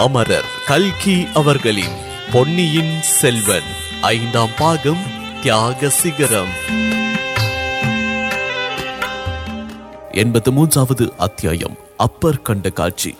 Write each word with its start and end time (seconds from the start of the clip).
அமரர் 0.00 0.44
கல்கி 0.66 1.26
அவர்களின் 1.34 1.96
பொன்னியின் 2.32 3.02
செல்வன் 3.02 3.68
ஐந்தாம் 4.00 4.48
பாகம் 4.58 4.98
தியாக 5.42 5.88
சிகரம். 5.88 6.48
எண்பத்து 10.12 10.52
மூன்றாவது 10.52 11.12
அத்தியாயம் 11.18 11.76
அப்பர் 11.96 12.42
கண்ட 12.42 12.70
காட்சி. 12.70 13.14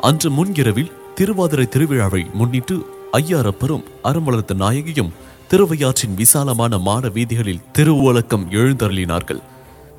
அன்று 0.00 0.30
முன்கிரவில் 0.30 0.92
திருவாதிரை 1.14 1.68
திருவிழாவை 1.70 2.32
முன்னிட்டு 2.32 2.86
ஐயாரப்பரும் 3.12 3.84
அறம் 4.02 4.24
வளர்த்த 4.24 4.54
நாயகியும் 4.54 5.12
திருவையாற்றின் 5.48 6.14
விசாலமான 6.14 6.78
மாட 6.78 7.08
வீதிகளில் 7.08 7.60
திருவோலக்கம் 7.78 8.48
எழுந்தருளினார்கள். 8.50 9.42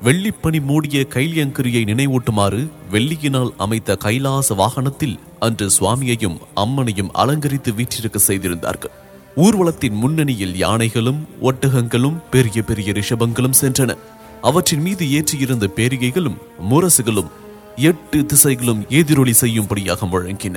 வெள்ளிப்பனி 0.04 0.60
மூடிய 0.62 1.06
கைலியங்கிரியை 1.10 1.80
நினைவூட்டுமாறு 1.84 2.68
வெள்ளியினால் 2.92 3.50
அமைத்த 3.56 3.96
கைலாச 3.96 4.54
வாகனத்தில் 4.54 5.18
அன்று 5.38 5.70
சுவாமியையும் 5.80 6.36
அம்மனையும் 6.56 7.10
அலங்கரித்து 7.12 7.74
வீற்றிருக்க 7.74 8.18
செய்திருந்தார்கள். 8.18 8.90
ஊர்வலத்தின் 9.36 9.92
முன்னணியில் 9.92 10.56
யானைகளும் 10.56 11.26
ஒட்டகங்களும் 11.42 12.20
பெரிய 12.30 12.62
பெரிய 12.62 12.92
ரிஷபங்களும் 12.92 13.58
சென்றன. 13.60 13.96
அவற்றின் 14.42 14.80
மீது 14.80 15.04
ஏற்றியிருந்த 15.06 15.68
பேரிகைகளும் 15.76 16.38
முரசுகளும் 16.70 17.30
எட்டு 17.76 18.26
திசைகளும் 18.34 18.88
எதிரொலி 18.88 19.32
செய்யும்படியாக 19.32 20.06
முழங்கின. 20.06 20.56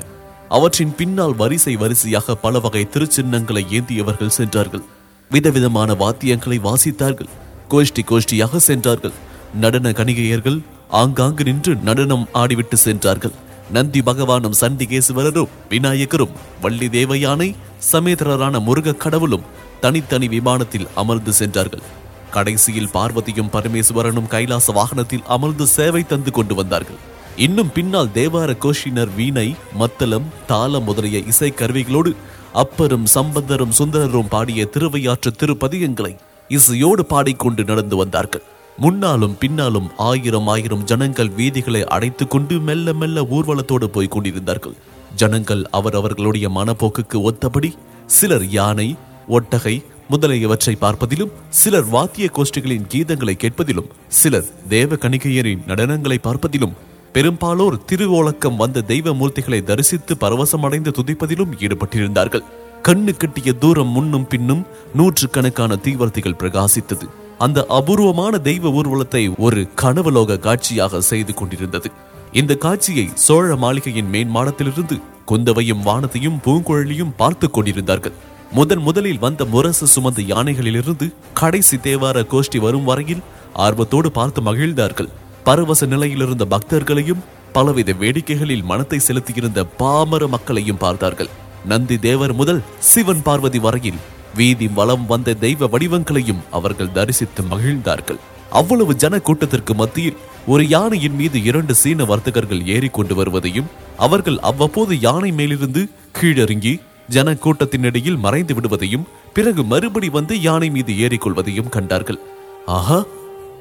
அவற்றின் 0.49 0.95
பின்னால் 0.95 1.35
வரிசை 1.35 1.75
வரிசையாக 1.75 2.35
பல 2.35 2.59
வகை 2.59 2.87
திருச்சின்னங்களை 2.93 3.65
ஏந்தியவர்கள் 3.79 4.37
சென்றார்கள். 4.39 4.83
விதவிதமான 5.31 5.93
வாத்தியங்களை 5.93 6.59
வாசித்தார்கள். 6.69 7.33
கோஷ்டி 7.69 8.01
கோஷ்டியாக 8.09 8.57
சென்றார்கள். 8.57 9.29
நடன 9.53 9.89
கணிகையர்கள் 9.89 10.61
ஆங்காங்கு 10.89 11.43
நின்று 11.43 11.75
நடனம் 11.75 12.27
ஆடிவிட்டு 12.33 12.73
சென்றார்கள். 12.73 13.31
நந்தி 13.71 14.01
பகவானும் 14.01 14.59
சண்டிகேசுவரரும் 14.61 15.51
விநாயகரும் 15.69 16.35
வள்ளி 16.61 16.87
தேவயானை 16.87 17.55
சமேதரரான 17.91 18.59
முருக 18.59 18.93
கடவுளும் 18.93 19.47
தனித்தனி 19.81 20.27
விமானத்தில் 20.27 20.87
அமர்ந்து 20.95 21.33
சென்றார்கள். 21.33 21.81
கடைசியில் 22.31 22.91
பார்வதியும் 22.93 23.51
பரமேஸ்வரனும் 23.53 24.27
கைலாச 24.27 24.71
வாகனத்தில் 24.71 25.23
அமர்ந்து 25.27 25.67
சேவை 25.67 26.05
தந்து 26.05 26.31
கொண்டு 26.31 26.55
வந்தார்கள். 26.55 26.99
இன்னும் 27.35 27.71
பின்னால் 27.71 28.11
தேவார 28.13 28.55
கோஷினர் 28.59 29.15
வீணை 29.15 29.55
மத்தளம் 29.73 30.27
தாளம் 30.47 30.83
முதலிய 30.83 31.19
இசை 31.19 31.53
கருவிகளோடு 31.55 32.15
அப்பரும் 32.53 33.05
சம்பந்தரும் 33.05 33.75
சுந்தரரும் 33.79 34.27
பாடிய 34.27 34.65
திருவையாற்று 34.65 35.31
திருப்பதிகங்களை 35.31 36.15
இசையோடு 36.47 37.05
பாடிக்கொண்டு 37.05 37.63
நடந்து 37.63 37.95
வந்தார்கள். 37.95 38.43
முன்னாலும் 38.83 39.37
பின்னாலும் 39.37 39.87
ஆயிரம் 39.97 40.47
ஆயிரம் 40.47 40.83
ஜனங்கள் 40.83 41.29
வீதிகளை 41.29 41.81
அடைத்துக் 41.85 42.29
கொண்டு 42.29 42.59
மெல்ல 42.59 42.93
மெல்ல 42.93 43.21
ஊர்வலத்தோடு 43.21 43.83
போய் 43.83 44.07
கொண்டிருந்தார்கள். 44.07 44.75
ஜனங்கள் 45.15 45.63
அவர் 45.71 45.95
அவர்களுடைய 45.95 46.49
மனப்போக்குக்கு 46.49 47.17
ஒத்தபடி 47.29 47.69
சிலர் 48.05 48.45
யானை 48.49 48.95
ஒட்டகை 49.29 49.83
முதலியவற்றை 50.09 50.75
பார்ப்பதிலும் 50.75 51.31
சிலர் 51.49 51.85
வாத்திய 51.85 52.29
கோஷ்டிகளின் 52.33 52.89
கீதங்களை 52.93 53.35
கேட்பதிலும் 53.43 53.91
சிலர் 54.07 54.49
தேவ 54.69 54.95
கணிகையரின் 54.95 55.63
நடனங்களை 55.67 56.17
பார்ப்பதிலும் 56.23 56.75
பெரும்பாலோர் 57.13 57.79
திருவோலக்கம் 57.91 58.55
வந்த 58.55 58.81
தெய்வ 58.81 59.13
மூர்த்திகளை 59.13 59.63
தரிசித்து 59.63 60.15
பரவசமடைந்து 60.19 60.93
துதிப்பதிலும் 60.99 61.55
ஈடுபட்டிருந்தார்கள். 61.59 62.47
கண்ணு 62.83 63.17
கட்டிய 63.17 63.53
தூரம் 63.53 63.87
முன்னும் 63.87 64.27
பின்னும் 64.27 64.65
நூற்றுக்கணக்கான 64.95 65.75
தீவர்த்திகள் 65.75 66.39
பிரகாசித்தது. 66.39 67.07
அந்த 67.43 67.59
அபூர்வமான 67.77 68.33
தெய்வ 68.47 68.71
ஊர்வலத்தை 68.79 69.21
ஒரு 69.45 69.61
கனவலோக 69.81 70.39
காட்சியாக 70.39 71.01
செய்து 71.01 71.33
கொண்டிருந்தது. 71.33 71.89
இந்த 72.39 72.53
காட்சியை 72.55 73.05
சோழ 73.25 73.55
மாளிகையின் 73.55 74.11
மேன் 74.13 74.31
மாடத்திலிருந்து 74.35 74.95
குந்தவையும் 75.25 75.81
வானத்தையும் 75.81 76.37
பூங்குழலியும் 76.45 77.15
பார்த்து 77.17 77.47
கொண்டிருந்தார்கள். 77.49 78.15
முதன் 78.51 78.83
முதலில் 78.87 79.19
வந்த 79.19 79.41
முரசு 79.45 79.85
சுமந்த 79.95 80.21
யானைகளிலிருந்து 80.33 81.07
கடைசி 81.33 81.77
தேவார 81.77 82.23
கோஷ்டி 82.33 82.59
வரும் 82.59 82.87
வரையில் 82.91 83.25
ஆர்வத்தோடு 83.65 84.11
பார்த்து 84.11 84.41
மகிழ்ந்தார்கள். 84.41 85.11
பரவச 85.43 85.85
நிலையிலிருந்த 85.85 86.45
பக்தர்களையும் 86.45 87.23
பலவித 87.53 87.91
வேடிக்கைகளில் 88.01 88.67
மனத்தை 88.71 88.99
செலுத்தியிருந்த 88.99 89.61
பாமர 89.81 90.27
மக்களையும் 90.27 90.81
பார்த்தார்கள். 90.85 91.31
நந்தி 91.65 91.97
தேவர் 92.07 92.33
முதல் 92.33 92.61
சிவன் 92.91 93.23
பார்வதி 93.23 93.59
வரையில் 93.59 93.99
வீதி 94.35 94.67
வலம் 94.67 95.05
வந்த 95.05 95.33
தெய்வ 95.33 95.67
வடிவங்களையும் 95.67 96.43
அவர்கள் 96.51 96.91
தரிசித்து 96.91 97.43
மகிழ்ந்தார்கள். 97.43 98.19
அவ்வளவு 98.49 98.95
ஜன 98.95 99.19
கூட்டத்திற்கு 99.19 99.73
மத்தியில் 99.73 100.17
ஒரு 100.47 100.67
யானையின் 100.67 101.15
மீது 101.15 101.43
இரண்டு 101.43 101.75
சீன 101.75 102.05
வர்த்தகர்கள் 102.05 102.65
ஏறிக்கொண்டு 102.65 103.15
வருவதையும் 103.15 103.67
அவர்கள் 103.97 104.39
அவ்வப்போது 104.39 104.99
யானை 104.99 105.31
மேலிருந்து 105.31 105.87
கீழறங்கி 106.21 106.79
ஜன 107.07 107.33
கூட்டத்தினிடையில் 107.33 108.17
மறைந்து 108.17 108.53
விடுவதையும் 108.53 109.07
பிறகு 109.33 109.63
மறுபடி 109.63 110.09
வந்து 110.09 110.41
யானை 110.41 110.69
மீது 110.69 110.93
ஏறிக்கொள்வதையும் 110.93 111.69
கண்டார்கள். 111.69 112.19
ஆஹா! 112.65 113.05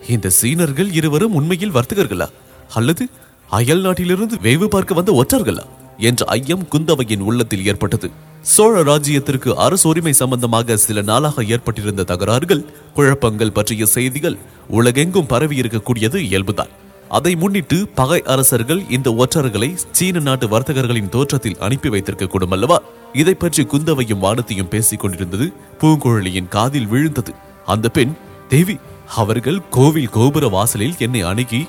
இந்த 0.09 0.31
சீனர்கள் 0.31 0.93
இருவரும் 0.93 1.35
உண்மையில் 1.35 1.73
வர்த்தகர்களா? 1.73 2.27
அல்லது 2.75 3.09
அயல் 3.49 3.81
நாட்டிலிருந்து 3.81 4.37
வேவு 4.43 4.67
பார்க்க 4.67 4.95
வந்த 4.95 5.13
ஒற்றர்களா? 5.13 5.65
என்ற 6.01 6.25
ஐயம் 6.27 6.67
குந்தவையின் 6.73 7.21
உள்ளத்தில் 7.21 7.67
ஏற்பட்டது. 7.67 8.11
சோழ 8.43 8.83
ராஜ்யத்திற்கு 8.83 9.55
அரசு 9.55 9.89
உரிமை 9.89 10.13
சம்பந்தமாக 10.13 10.77
சில 10.77 11.03
நாளாக 11.03 11.45
ஏற்பட்டிருந்த 11.45 12.03
தகராறுகள் 12.03 12.65
குழப்பங்கள் 12.95 13.53
பற்றிய 13.53 13.87
செய்திகள் 13.87 14.39
உலகெங்கும் 14.69 15.27
பரவி 15.27 15.61
இருக்கக்கூடியது 15.61 16.19
இயல்புதான். 16.31 16.71
அதை 17.09 17.37
முன்னிட்டு 17.37 17.89
பகை 17.95 18.23
அரசர்கள் 18.23 18.89
இந்த 18.91 19.11
ஒற்றர்களை 19.11 19.77
சீன 19.91 20.19
நாட்டு 20.19 20.47
வர்த்தகர்களின் 20.47 21.09
தோற்றத்தில் 21.09 21.59
அனுப்பி 21.59 21.89
வைத்திருக்க 21.89 22.27
கூடும் 22.27 22.51
அல்லவா? 22.51 22.83
இதை 23.13 23.35
பற்றி 23.35 23.65
குந்தவையும் 23.65 24.19
வானத்தையும் 24.19 24.69
பேசிக் 24.69 25.01
கொண்டிருந்தது 25.01 25.53
பூங்குழலியின் 25.81 26.49
காதில் 26.49 26.87
விழுந்தது. 26.87 27.33
அந்த 27.67 27.89
பெண் 27.89 28.13
தேவி 28.49 28.79
அவர்கள் 29.17 29.69
கோவில் 29.69 30.09
கோபுர 30.09 30.49
வாசலில் 30.49 30.95
என்னை 30.99 31.21
அணுகி 31.21 31.69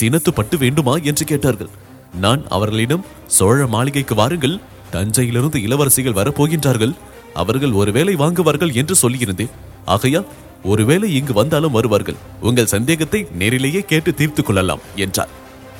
சினத்துப்பட்டு 0.00 0.58
வேண்டுமா? 0.58 0.96
என்று 0.96 1.24
கேட்டார்கள். 1.24 1.68
நான் 2.12 2.48
அவர்களிடம் 2.48 3.04
சோழ 3.26 3.66
மாளிகைக்கு 3.66 4.14
வாருங்கள். 4.14 4.60
தஞ்சையிலிருந்து 4.90 5.58
இளவரசிகள் 5.58 6.18
வரப்போகின்றார்கள். 6.18 6.94
அவர்கள் 7.34 7.72
ஒருவேளை 7.72 8.14
வாங்குவார்கள் 8.14 8.74
என்று 8.74 8.96
சொல்லியிருந்தேன். 9.02 9.50
ஆகையால் 9.84 10.26
ஒருவேளை 10.64 11.14
இங்கு 11.14 11.32
வந்தாலும் 11.32 11.72
வருவார்கள். 11.72 12.14
உங்கள் 12.40 12.66
சந்தேகத்தை 12.66 13.26
நேரிலேயே 13.32 13.80
கேட்டு 13.80 14.14
தீர்த்து 14.14 14.42
கொள்ளலாம் 14.42 14.80
என்றார். 14.96 15.28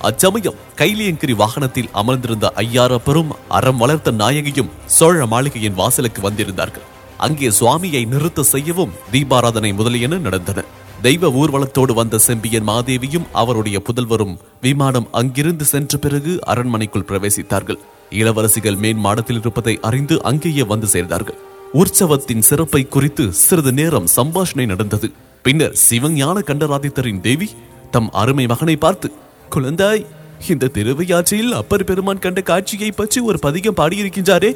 அச்சமயம் 0.01 0.61
கைலியங்கிரி 0.77 1.35
வாகனத்தில் 1.35 1.89
அமர்ந்திருந்த 1.93 2.53
ஐயாரப்பரும் 2.57 3.31
அறம் 3.49 3.77
வளர்த்த 3.77 4.13
நாயகியும் 4.13 4.71
சோழ 4.87 5.27
மாளிகையின் 5.27 5.75
வாசலுக்கு 5.75 6.31
வந்திருந்தார்கள். 6.31 6.89
அங்கே 7.19 7.49
சுவாமியை 7.49 8.07
நிறுத்த 8.07 8.43
செய்யவும் 8.43 8.93
தீபாராதனை 9.13 9.75
முதலியன 9.75 10.19
நடந்தன. 10.19 10.65
தெய்வ 11.05 11.29
ஊர்வலத்தோடு 11.31 11.93
வந்த 11.93 12.17
செம்பியன் 12.19 12.67
மாதேவியும் 12.69 13.25
அவருடைய 13.33 13.83
புதல்வரும் 13.87 14.35
விமானம் 14.61 15.09
அங்கிருந்து 15.13 15.65
சென்ற 15.65 15.99
பிறகு 15.99 16.33
அரண்மனைக்குள் 16.53 17.07
பிரவேசித்தார்கள். 17.09 17.79
இளவரசிகள் 18.11 18.79
மேன் 18.79 19.01
மாடத்தில் 19.07 19.41
இருப்பதை 19.41 19.75
அறிந்து 19.89 20.17
அங்கேயே 20.23 20.63
வந்து 20.63 20.89
சேர்ந்தார்கள். 20.93 21.39
உற்சவத்தின் 21.73 22.45
சிறப்பை 22.49 22.83
குறித்து 22.89 23.33
சிறிது 23.33 23.73
நேரம் 23.73 24.09
சம்பாஷணை 24.17 24.67
நடந்தது. 24.67 25.11
பின்னர் 25.43 25.77
சிவஞான 25.89 26.37
கண்டராதித்தரின் 26.51 27.21
தேவி 27.21 27.49
தம் 27.91 28.11
அருமை 28.23 28.47
மகனை 28.47 28.77
பார்த்து 28.77 29.11
குழந்தாய் 29.57 30.07
இந்த 30.49 30.71
திருவையாற்றில் 30.77 31.53
அப்பர் 31.53 31.85
பெருமான் 31.85 32.25
கண்ட 32.27 32.41
காட்சியை 32.41 32.93
பற்றி 32.93 33.21
ஒரு 33.21 33.39
பதிகம் 33.39 33.79
பாடியிருக்கின்றாரே. 33.81 34.53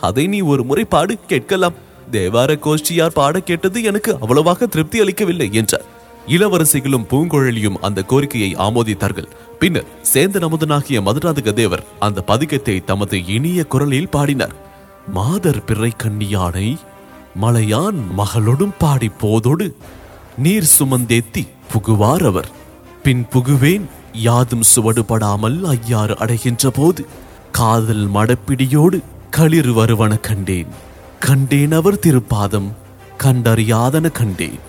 அதை 0.00 0.26
நீ 0.26 0.40
ஒரு 0.40 0.64
முறை 0.64 0.84
பாடு 0.84 1.16
கேட்கலாம். 1.26 1.78
தேவார 2.12 2.50
கோஷ்டியார் 2.66 3.16
பாட 3.18 3.40
கேட்டது 3.40 3.82
எனக்கு 3.82 4.12
அவ்வளவாக 4.20 4.66
திருப்தி 4.66 5.00
அளிக்கவில்லை 5.00 5.48
என்றார். 5.52 5.86
இளவரசிகளும் 6.26 7.06
பூங்குழலியும் 7.10 7.78
அந்த 7.80 8.02
கோரிக்கையை 8.02 8.50
ஆமோதித்தார்கள். 8.54 9.28
பின்னர் 9.58 9.88
சேந்தன் 10.12 10.46
அமுதனாகிய 10.48 10.98
மதுராதக 11.06 11.52
தேவர் 11.52 11.84
அந்த 11.98 12.24
பதிகத்தை 12.26 12.84
தமது 12.84 13.26
இனிய 13.26 13.64
குரலில் 13.64 14.08
பாடினார். 14.08 14.54
மாதர் 15.12 15.64
பிறை 15.64 15.92
கண்ணியானை 16.02 16.68
மலையான் 17.34 18.00
மகளொடும் 18.18 18.76
பாடி 18.78 19.10
போதோடு 19.22 19.66
நீர் 20.38 20.68
சுமந்தேத்தி 20.78 21.42
புகுவார் 21.72 22.24
அவர். 22.26 22.50
பின் 23.02 23.24
புகுவேன் 23.32 23.84
யாதும் 24.12 24.64
சுவடுபடாமல் 24.74 25.58
ஐயாறு 25.74 26.14
அடைகின்ற 26.18 26.70
போது 26.70 27.06
காதல் 27.52 28.06
மடப்பிடியோடு 28.14 28.98
களிர் 29.30 29.72
வருவன 29.72 30.12
கண்டேன். 30.16 30.72
கண்டேன் 31.24 31.74
அவர் 31.78 32.02
திருப்பாதம் 32.04 32.68
கண்டறியாதன 33.22 34.06
கண்டேன். 34.18 34.60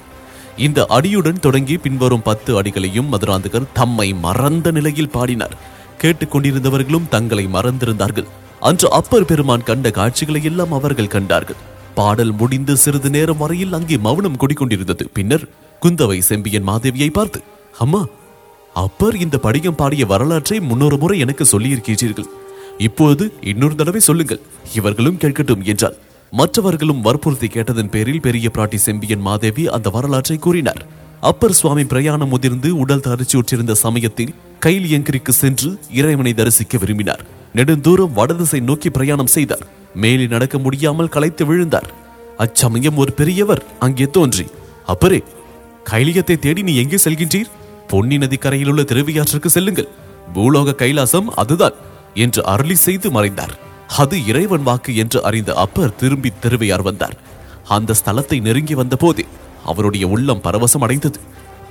இந்த 0.66 0.80
அடியுடன் 0.96 1.40
தொடங்கி 1.46 1.76
பின்வரும் 1.86 2.26
பத்து 2.28 2.52
அடிகளையும் 2.60 3.08
மதுராந்தகர் 3.14 3.68
தம்மை 3.78 4.08
மறந்த 4.26 4.72
நிலையில் 4.78 5.14
பாடினார். 5.14 5.56
கேட்டுக்கொண்டிருந்தவர்களும் 6.02 7.08
தங்களை 7.14 7.46
மறந்திருந்தார்கள். 7.56 8.28
அன்று 8.70 8.90
அப்பர் 9.00 9.28
பெருமான் 9.32 9.68
கண்ட 9.70 9.92
காட்சிகளை 10.00 10.42
எல்லாம் 10.52 10.76
அவர்கள் 10.80 11.14
கண்டார்கள். 11.16 11.60
பாடல் 12.00 12.36
முடிந்து 12.42 12.76
சிறிது 12.84 13.12
நேரம் 13.16 13.42
வரையில் 13.44 13.76
அங்கே 13.80 14.00
மௌனம் 14.08 14.40
குடிக்கொண்டிருந்தது 14.44 15.08
பின்னர் 15.18 15.48
குந்தவை 15.82 16.20
செம்பியன் 16.32 16.70
மாதேவியை 16.72 17.10
பார்த்து 17.20 17.42
அம்மா 17.86 18.04
அப்பர் 18.86 19.16
இந்த 19.24 19.38
படிகம் 19.48 19.82
பாடிய 19.82 20.04
வரலாற்றை 20.14 20.60
முன்னொரு 20.70 20.98
முறை 21.02 21.16
எனக்கு 21.24 21.46
சொல்லியிருக்கிறீர்கள். 21.54 22.32
இப்போது 22.88 23.24
இன்னொரு 23.52 23.76
தடவை 23.80 24.02
சொல்லுங்கள். 24.12 24.46
இவர்களும் 24.80 25.20
கேட்கட்டும் 25.24 25.66
என்றாள். 25.72 25.98
மற்றவர்களும் 26.40 27.02
வற்புறுத்தி 27.06 27.48
கேட்டதன் 27.54 27.90
பேரில் 27.94 28.22
பெரிய 28.26 28.48
பிராட்டி 28.56 28.78
செம்பியன் 28.84 29.24
மாதேவி 29.26 29.64
அந்த 29.76 29.88
வரலாற்றை 29.96 30.36
கூறினார். 30.46 30.82
அப்பர் 31.30 31.56
சுவாமி 31.58 31.84
பிரயாணம் 31.92 32.32
முதிர்ந்து 32.34 32.70
உடல் 32.84 33.04
தரிச்சுற்றிருந்த 33.08 33.74
சமயத்தில் 33.82 34.36
கைலியங்கிரிக்கு 34.66 35.34
சென்று 35.40 35.70
இறைவனை 36.00 36.34
தரிசிக்க 36.34 36.78
விரும்பினார். 36.84 37.24
நெடுந்தூரம் 37.58 38.14
வடதிசை 38.20 38.60
நோக்கி 38.70 38.90
பிரயாணம் 38.98 39.32
செய்தார். 39.36 39.66
மேலே 40.04 40.26
நடக்க 40.34 40.58
முடியாமல் 40.66 41.12
களைத்து 41.16 41.46
விழுந்தார். 41.50 41.90
அச்சமயம் 42.46 43.00
ஒரு 43.04 43.14
பெரியவர் 43.20 43.64
அங்கே 43.88 44.08
தோன்றி 44.18 44.46
அப்பரே 44.94 45.20
கைலியத்தை 45.90 46.38
தேடி 46.46 46.64
நீ 46.70 46.76
எங்கே 46.84 47.00
செல்கின்றீர்? 47.06 47.52
பொன்னி 47.92 48.18
நதிக்கரையில் 48.24 48.72
உள்ள 48.74 48.84
திருவியாற்றுக்கு 48.92 49.52
செல்லுங்கள். 49.56 49.92
பூலோக 50.36 50.78
கைலாசம் 50.84 51.30
அதுதான் 51.44 51.78
என்று 52.26 52.42
அருளி 52.54 52.80
செய்து 52.86 53.10
மறைந்தார். 53.18 53.54
அது 53.98 54.26
இறைவன் 54.26 54.64
வாக்கு 54.64 54.96
என்று 54.96 55.24
அறிந்த 55.24 55.52
அப்பர் 55.54 55.96
திரும்பி 55.96 56.30
திருவையார் 56.44 56.82
வந்தார். 56.82 57.16
அந்த 57.68 57.96
ஸ்தலத்தை 58.00 58.42
நெருங்கி 58.42 58.76
வந்தபோதே 58.76 59.26
அவருடைய 59.66 60.08
உள்ளம் 60.08 60.44
பரவசம் 60.44 60.84
அடைந்தது 60.86 61.20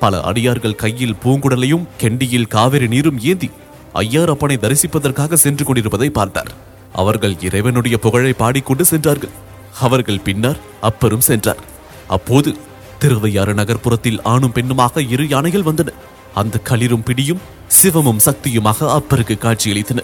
பல 0.00 0.20
அடியார்கள் 0.20 0.80
கையில் 0.82 1.18
பூங்குடலையும் 1.24 1.88
கெண்டியில் 2.02 2.48
காவிரி 2.48 2.88
நீரும் 2.88 3.18
ஏந்தி 3.18 3.50
ஐயார் 3.94 4.32
அப்பனை 4.34 4.56
தரிசிப்பதற்காக 4.64 5.32
சென்று 5.34 5.64
கொண்டிருப்பதை 5.64 6.10
பார்த்தார். 6.10 6.50
அவர்கள் 6.92 7.34
இறைவனுடைய 7.40 7.96
புகழை 7.98 8.32
பாடிக்கொண்டு 8.32 8.84
சென்றார்கள். 8.84 9.34
அவர்கள் 9.80 10.24
பின்னர் 10.24 10.60
அப்பரும் 10.82 11.26
சென்றார். 11.30 11.60
அப்போது 12.08 12.56
திருவையாறு 12.98 13.54
நகர்ப்புறத்தில் 13.54 14.22
ஆணும் 14.22 14.54
பெண்ணுமாக 14.54 15.10
இரு 15.10 15.28
யானைகள் 15.28 15.68
வந்தன. 15.68 15.92
அந்த 16.34 16.60
களிரும் 16.64 17.02
பிடியும் 17.02 17.44
சிவமும் 17.82 18.24
சக்தியுமாக 18.26 18.88
அப்பருக்கு 18.98 19.36
காட்சியளித்தன. 19.38 20.00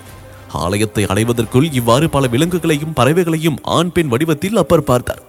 ஆலயத்தை 0.48 1.04
அடைவதற்குள் 1.04 1.72
இவ்வாறு 1.72 2.10
பல 2.10 2.26
விலங்குகளையும் 2.26 2.92
பறவைகளையும் 2.96 3.56
ஆண் 3.62 3.92
பெண் 3.92 4.08
வடிவத்தில் 4.08 4.56
அப்பர் 4.56 4.84
பார்த்தார். 4.84 5.22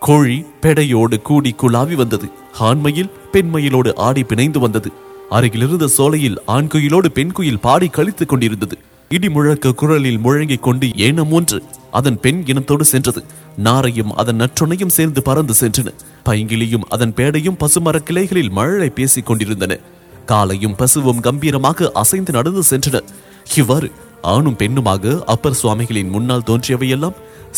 கோழி 0.00 0.44
பெடையோடு 0.60 1.22
கூடி 1.22 1.54
குழாவி 1.62 1.94
வந்தது. 1.94 2.28
ஆண்மையில் 2.60 3.10
பெண்மயிலோடு 3.32 3.96
ஆடி 3.96 4.22
பிணைந்து 4.22 4.58
வந்தது. 4.58 4.92
அருகிலிருந்த 5.30 5.86
சோலையில் 5.86 6.38
ஆண் 6.46 6.64
குயிலோடு 6.64 7.06
பெண் 7.06 7.32
குயில் 7.32 7.58
பாடி 7.58 7.88
கழித்துக் 7.88 8.28
கொண்டிருந்தது. 8.28 8.78
இடி 9.08 9.28
முழக்க 9.28 9.72
குரலில் 9.72 10.18
முழங்கிக் 10.18 10.62
கொண்டு 10.62 10.86
ஏனம் 10.86 11.30
ஒன்று 11.30 11.62
அதன் 11.90 12.20
பெண் 12.20 12.42
இனத்தோடு 12.46 12.80
சென்றது. 12.80 13.24
நாரையும் 13.64 14.10
அதன் 14.10 14.40
நற்றுணையும் 14.40 14.86
சேர்ந்து 14.86 15.22
பறந்து 15.22 15.54
சென்றன. 15.60 15.94
பைங்கிலியும் 16.24 16.82
அதன் 16.88 17.12
பேடையும் 17.16 17.56
பசுமரக் 17.58 18.06
கிளைகளில் 18.06 18.50
மழலை 18.50 18.90
பேசிக் 18.90 19.26
கொண்டிருந்தன. 19.26 19.78
காலையும் 20.26 20.76
பசுவும் 20.76 21.20
கம்பீரமாக 21.20 21.90
அசைந்து 21.94 22.32
நடந்து 22.32 22.62
சென்றன. 22.70 23.00
இவ்வாறு 23.56 23.90
ஆணும் 24.22 24.56
பெண்ணுமாக 24.58 25.24
அப்பர் 25.24 25.54
சுவாமிகளின் 25.54 26.08
முன்னால் 26.08 26.42
தோன்றியவையெல்லாம் 26.46 27.12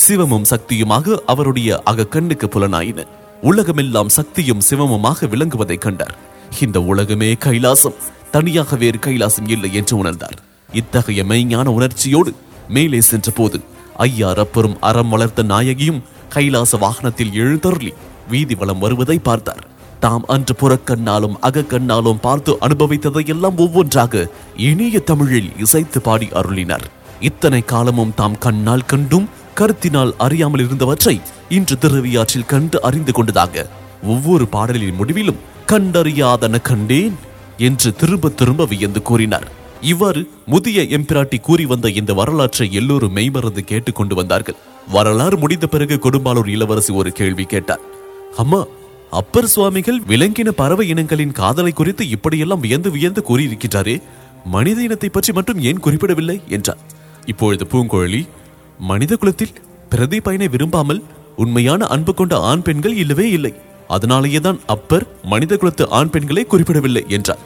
சிவமும் 0.08 0.44
சக்தியுமாக 0.50 1.16
அவருடைய 1.26 1.82
அகக்கண்ணுக்கு 1.90 2.46
புலனாயின. 2.46 3.06
உலகமெல்லாம் 3.42 4.08
சக்தியும் 4.08 4.60
சிவமுமாக 4.70 5.26
விளங்குவதைக் 5.26 5.78
கண்டார். 5.78 6.18
இந்த 6.60 6.82
உலகமே 6.82 7.32
கைலாசம். 7.32 7.94
தனியாக 8.30 8.76
வேறு 8.76 8.98
கைலாசம் 8.98 9.48
இல்லை 9.48 9.74
என்று 9.74 10.04
உணர்ந்தார். 10.04 10.36
இத்தகைய 10.72 11.24
மெய்ஞான 11.24 11.64
உணர்ச்சியோடு 11.64 12.34
மேலே 12.68 13.00
சென்ற 13.00 13.30
போது 13.30 13.60
ஐயா 13.96 14.32
ரப்பரும் 14.32 14.76
அறம் 14.80 15.08
வளர்த்த 15.08 15.42
நாயகியும் 15.42 16.02
கைலாச 16.28 16.76
வாகனத்தில் 16.76 17.32
எழுந்தருளி 17.32 17.92
வீதி 18.28 18.54
வளம் 18.54 18.78
வருவதை 18.78 19.18
பார்த்தார். 19.18 19.68
தாம் 20.00 20.24
அன்று 20.26 20.54
புறக்கண்ணாலும் 20.54 21.38
அகக்கண்ணாலும் 21.42 22.20
பார்த்து 22.20 22.52
அனுபவித்ததையெல்லாம் 22.60 23.56
ஒவ்வொன்றாக 23.56 24.30
இனிய 24.56 25.00
தமிழில் 25.00 25.50
இசைத்து 25.58 26.00
பாடி 26.00 26.26
அருளினார். 26.26 26.84
இத்தனை 27.20 27.64
காலமும் 27.64 28.14
தாம் 28.14 28.38
கண்ணால் 28.38 28.86
கண்டும் 28.86 29.28
கருத்தினால் 29.54 30.12
அறியாமல் 30.18 30.60
இருந்தவற்றை 30.60 31.20
இன்று 31.48 31.76
திருவியாற்றில் 31.80 32.46
கண்டு 32.46 32.82
அறிந்து 32.82 33.12
கொண்டதாக 33.12 33.66
ஒவ்வொரு 34.02 34.46
பாடலின் 34.46 34.94
முடிவிலும் 34.94 35.42
கண்டறியாதன 35.66 36.60
கண்டேன் 36.60 37.14
என்று 37.58 37.94
திரும்ப 37.94 38.28
திரும்ப 38.28 38.64
வியந்து 38.64 39.02
கூறினார். 39.02 39.48
இவ்வாறு 39.80 40.30
முதிய 40.46 40.82
எம்பிராட்டி 40.82 41.40
கூறி 41.40 41.66
வந்த 41.66 41.90
இந்த 41.90 42.14
வரலாற்றை 42.14 42.72
எல்லோரும் 42.72 43.12
மெய்மறந்து 43.12 43.64
கேட்டுக்கொண்டு 43.64 44.14
வந்தார்கள். 44.14 44.56
வரலாறு 44.88 45.36
முடிந்த 45.36 45.66
பிறகு 45.66 45.98
கொடும்பாலூர் 46.02 46.48
இளவரசி 46.48 46.92
ஒரு 46.92 47.12
கேள்வி 47.12 47.44
கேட்டார். 47.44 47.80
அம்மா 48.36 48.60
அப்பர் 49.18 49.48
சுவாமிகள் 49.52 49.98
விலங்கின 50.10 50.48
பறவை 50.60 50.84
இனங்களின் 50.92 51.34
காதலை 51.40 51.72
குறித்து 51.72 52.04
இப்படியெல்லாம் 52.14 52.62
வியந்து 52.64 52.90
வியந்து 52.94 53.20
கூறியிருக்கிறாரே 53.28 53.96
மனித 54.54 54.78
இனத்தை 54.86 55.08
பற்றி 55.08 55.32
மட்டும் 55.32 55.60
ஏன் 55.68 55.82
குறிப்பிடவில்லை? 55.84 56.36
என்றார். 56.56 56.80
இப்பொழுது 57.32 57.64
பூங்கோழி 57.72 58.20
மனித 58.90 59.12
குலத்தில் 59.16 59.54
பிரதி 59.92 60.18
பயனை 60.20 60.48
விரும்பாமல் 60.54 61.02
உண்மையான 61.42 61.86
அன்பு 61.94 62.12
கொண்ட 62.14 62.34
ஆண் 62.50 62.64
பெண்கள் 62.66 62.96
இல்லவே 63.02 63.26
இல்லை. 63.30 63.52
அதனாலேயே 63.88 64.40
தான் 64.46 64.58
அப்பர் 64.74 65.06
மனித 65.32 65.52
குலத்து 65.56 65.86
ஆண் 65.98 66.12
பெண்களை 66.14 66.44
குறிப்பிடவில்லை 66.44 67.04
என்றார். 67.16 67.44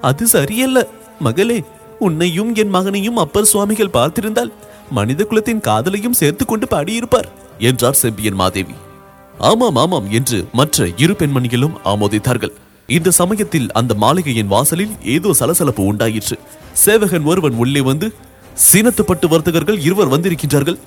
அது 0.00 0.26
சரியல்ல. 0.34 0.78
மகளே 1.20 1.58
உன்னையும் 1.98 2.52
என் 2.54 2.74
மகனையும் 2.76 3.20
அப்பர் 3.24 3.50
சுவாமிகள் 3.52 3.94
பார்த்திருந்தால் 3.96 4.52
மனித 4.98 5.24
குலத்தின் 5.24 5.64
காதலையும் 5.68 6.18
சேர்த்து 6.20 6.44
கொண்டு 6.44 6.68
பாடியிருப்பார் 6.70 7.28
என்றார் 7.70 8.00
செம்பியன் 8.02 8.40
மாதேவி. 8.42 8.76
ஆமாம் 9.48 9.78
ஆமாம் 9.82 10.08
என்று 10.18 10.38
மற்ற 10.58 10.86
இரு 11.02 11.14
பெண்மணிகளும் 11.20 11.76
ஆமோதித்தார்கள். 11.92 12.52
இந்த 12.88 13.12
சமயத்தில் 13.18 13.68
அந்த 13.78 13.92
மாளிகையின் 14.02 14.50
வாசலில் 14.54 14.94
ஏதோ 15.14 15.30
சலசலப்பு 15.40 15.82
உண்டாயிற்று. 15.90 16.36
சேவகன் 16.82 17.28
ஒருவன் 17.30 17.56
உள்ளே 17.62 17.82
வந்து 17.88 18.08
சீனத்துப்பட்டு 18.66 19.26
வர்த்தகர்கள் 19.34 19.78
இருவர் 19.86 20.12
வந்திருக்கின்றார்கள். 20.14 20.78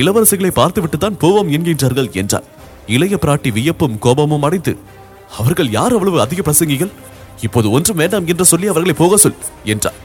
இளவரசிகளை 0.00 0.52
பார்த்துவிட்டு 0.58 0.98
தான் 0.98 1.20
போவோம் 1.22 1.52
என்கின்றார்கள் 1.56 2.10
என்றார் 2.22 2.48
இளைய 2.94 3.16
பிராட்டி 3.24 3.50
வியப்பும் 3.56 3.96
கோபமும் 4.04 4.44
அடைந்து 4.46 4.72
அவர்கள் 5.40 5.72
யார் 5.78 5.94
அவ்வளவு 5.96 6.18
அதிக 6.26 6.40
பிரசங்கிகள்? 6.48 6.92
இப்போது 7.46 7.68
ஒன்றும் 7.76 8.00
வேண்டாம் 8.00 8.28
என்று 8.32 8.44
சொல்லி 8.52 8.66
அவர்களை 8.72 8.94
போக 9.02 9.16
சொல் 9.24 9.40
என்றார் 9.74 9.98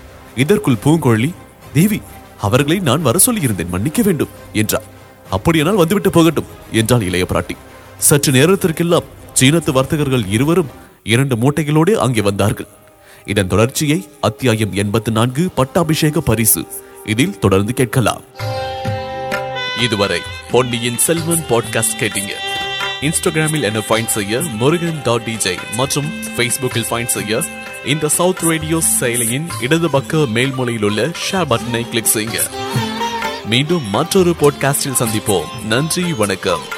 இதற்குள் 0.43 0.81
பூங்கோழி 0.83 1.29
தேவி 1.77 1.99
அவர்களை 2.47 2.77
நான் 2.89 3.05
வர 3.07 3.17
சொல்லியிருந்தேன் 3.27 3.73
மன்னிக்க 3.75 4.01
வேண்டும் 4.07 4.33
என்றார் 4.61 4.89
அப்படியானால் 5.37 5.81
வந்துவிட்டு 5.81 6.11
போகட்டும் 6.17 6.51
என்றாள் 6.81 7.05
இளைய 7.09 7.25
பிராட்டி. 7.31 7.55
சற்று 7.97 8.31
நேரத்திற்கெல்லாம் 8.31 9.03
சீனத்து 9.39 9.71
வர்த்தகர்கள் 9.71 10.27
இருவரும் 10.27 10.69
இரண்டு 11.03 11.35
மூட்டைகளோடு 11.35 11.91
அங்கே 11.91 12.21
வந்தார்கள். 12.21 12.67
இதன் 13.25 13.47
தொடர்ச்சியை 13.47 14.09
அத்தியாயம் 14.21 14.73
எண்பத்தி 14.73 15.09
நான்கு 15.09 15.49
பட்டாபிஷேக 15.55 16.21
பரிசு. 16.21 16.65
இதில் 17.05 17.39
தொடர்ந்து 17.39 17.73
கேட்கலாம். 17.73 18.21
இதுவரை 19.81 20.21
பொன்னியின் 20.51 20.97
செல்வன் 20.97 21.43
பாட்காஸ்ட் 21.49 21.99
கேட்டீங்க. 21.99 22.31
இன்ஸ்டாகிராமில் 23.01 23.61
என்ன 23.61 23.79
ஃபைண்ட் 23.79 24.05
செய்ய 24.05 24.39
முருகன் 24.39 25.01
டாட் 25.03 25.21
டிஜே 25.21 25.57
மற்றும் 25.75 26.05
ஃபேஸ்புக்கில் 26.05 26.87
ஃபைண்ட் 26.89 27.05
செய்ய 27.05 27.43
இந்த 27.85 28.07
சவுத் 28.07 28.39
ரேடியோ 28.39 28.81
செயலியின் 28.99 29.45
இடது 29.61 29.89
பக்க 29.89 30.17
மேல்மொழியில் 30.17 30.83
உள்ள 30.83 31.05
ஷேர் 31.05 31.45
பட்டனை 31.49 31.89
கிளிக் 31.89 32.11
செய்யுங்க. 32.13 32.49
மீண்டும் 33.45 33.89
மற்றொரு 33.89 34.35
பாட்காஸ்டில் 34.41 34.99
சந்திப்போம். 34.99 35.65
நன்றி 35.65 36.13
வணக்கம். 36.13 36.74